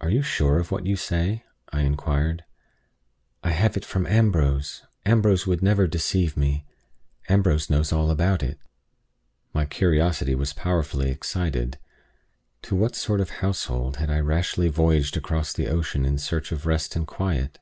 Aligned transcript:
"Are 0.00 0.08
you 0.08 0.22
sure 0.22 0.58
of 0.58 0.70
what 0.70 0.86
you 0.86 0.96
say?" 0.96 1.44
I 1.70 1.82
inquired. 1.82 2.42
"I 3.44 3.50
have 3.50 3.76
it 3.76 3.84
from 3.84 4.06
Ambrose. 4.06 4.86
Ambrose 5.04 5.46
would 5.46 5.62
never 5.62 5.86
deceive 5.86 6.38
me. 6.38 6.64
Ambrose 7.28 7.68
knows 7.68 7.92
all 7.92 8.10
about 8.10 8.42
it." 8.42 8.58
My 9.52 9.66
curiosity 9.66 10.34
was 10.34 10.54
powerfully 10.54 11.10
excited. 11.10 11.78
To 12.62 12.76
what 12.76 12.94
sort 12.96 13.20
of 13.20 13.28
household 13.44 13.98
had 13.98 14.08
I 14.08 14.20
rashly 14.20 14.68
voyaged 14.68 15.18
across 15.18 15.52
the 15.52 15.68
ocean 15.68 16.06
in 16.06 16.16
search 16.16 16.50
of 16.50 16.64
rest 16.64 16.96
and 16.96 17.06
quiet? 17.06 17.58